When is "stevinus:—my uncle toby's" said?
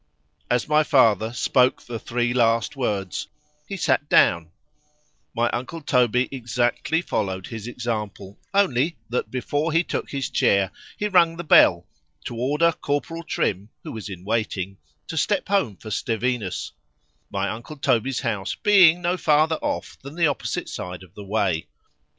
15.91-18.21